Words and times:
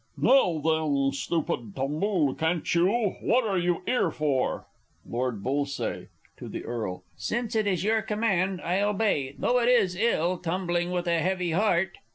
Now 0.17 0.53
then, 0.57 1.11
stoopid, 1.11 1.75
tumble, 1.75 2.33
can't 2.33 2.73
you 2.73 3.15
what 3.21 3.43
are 3.45 3.59
you 3.59 3.83
'ere 3.85 4.09
for? 4.09 4.65
Lord 5.07 5.43
B. 5.43 5.63
(to 5.77 6.07
the 6.49 6.65
Earl). 6.65 7.03
Since 7.17 7.55
it 7.55 7.67
is 7.67 7.83
your 7.83 8.01
command, 8.01 8.61
I 8.61 8.81
obey, 8.81 9.35
though 9.37 9.59
it 9.59 9.69
is 9.69 9.95
ill 9.95 10.39
tumbling 10.39 10.89
with 10.89 11.05
a 11.05 11.19
heavy 11.19 11.51
heart! 11.51 11.99